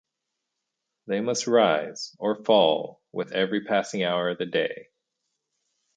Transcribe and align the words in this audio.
They 1.05 1.21
must 1.21 1.45
rise 1.45 2.15
or 2.17 2.43
fall 2.43 3.03
with 3.11 3.33
every 3.33 3.65
passing 3.65 4.03
hour 4.03 4.29
of 4.29 4.39
the 4.39 4.47
day. 4.47 4.89